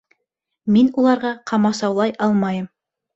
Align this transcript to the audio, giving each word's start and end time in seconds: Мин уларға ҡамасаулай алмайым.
Мин 0.77 0.87
уларға 1.01 1.33
ҡамасаулай 1.51 2.15
алмайым. 2.29 2.67